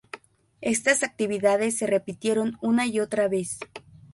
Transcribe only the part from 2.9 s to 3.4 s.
otra